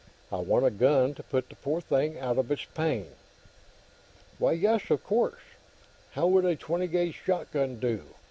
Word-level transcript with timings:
I 0.31 0.37
want 0.37 0.65
a 0.65 0.71
gun, 0.71 1.13
to 1.13 1.21
put 1.21 1.47
the 1.47 1.55
poor 1.55 1.79
thing 1.79 2.17
out 2.17 2.39
of 2.39 2.51
its 2.51 2.65
pain." 2.65 3.11
"Why, 4.39 4.53
yes; 4.53 4.89
of 4.89 5.03
course. 5.03 5.43
How 6.13 6.25
would 6.25 6.43
a 6.43 6.55
20 6.55 6.87
gauge 6.87 7.13
shotgun 7.23 7.79
do?" 7.79 8.03